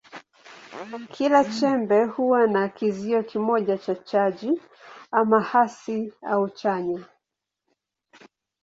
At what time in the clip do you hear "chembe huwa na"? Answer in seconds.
1.45-2.69